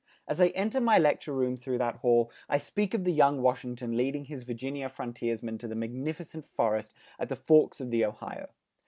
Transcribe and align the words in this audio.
As 0.27 0.41
I 0.41 0.47
enter 0.47 0.79
my 0.81 0.97
lecture 0.97 1.31
room 1.31 1.55
through 1.55 1.77
that 1.77 1.97
hall, 1.97 2.31
I 2.49 2.57
speak 2.57 2.95
of 2.95 3.03
the 3.03 3.13
young 3.13 3.43
Washington 3.43 3.95
leading 3.95 4.25
his 4.25 4.41
Virginia 4.41 4.89
frontiersmen 4.89 5.59
to 5.59 5.67
the 5.67 5.75
magnificent 5.75 6.43
forest 6.43 6.95
at 7.19 7.29
the 7.29 7.35
forks 7.35 7.79
of 7.79 7.91
the 7.91 8.03
Ohio. 8.05 8.49